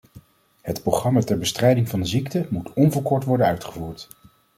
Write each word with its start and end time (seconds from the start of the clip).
Het 0.61 0.81
programma 0.81 1.19
ter 1.21 1.37
bestrijding 1.37 1.89
van 1.89 1.99
de 1.99 2.05
ziekte 2.05 2.45
moet 2.49 2.73
onverkort 2.73 3.23
worden 3.23 3.45
uitgevoerd. 3.45 4.07